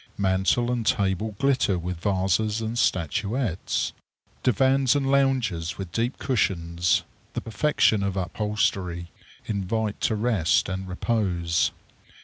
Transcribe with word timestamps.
Mantel 0.17 0.71
and 0.71 0.83
table 0.83 1.35
glitter 1.37 1.77
with 1.77 1.99
vases 1.99 2.59
and 2.59 2.75
statuettes. 2.75 3.93
Divans 4.41 4.95
and 4.95 5.11
lounges 5.11 5.77
with 5.77 5.91
deep 5.91 6.17
cushions, 6.17 7.03
the 7.33 7.41
perfection 7.41 8.01
of 8.01 8.17
upholstery, 8.17 9.11
invite 9.45 10.01
to 10.01 10.15
rest 10.15 10.67
and 10.69 10.87
repose. 10.87 11.69